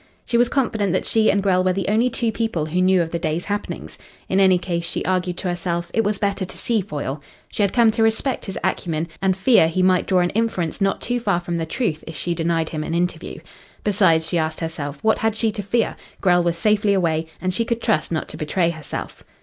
[0.25, 3.11] She was confident that she and Grell were the only two people who knew of
[3.11, 3.99] the day's happenings.
[4.29, 7.21] In any case, she argued to herself, it was better to see Foyle.
[7.51, 11.01] She had come to respect his acumen, and fear he might draw an inference not
[11.01, 13.41] too far from the truth if she denied him an interview.
[13.83, 15.95] Besides, she asked herself, what had she to fear?
[16.19, 19.23] Grell was safely away, and she could trust not to betray herself.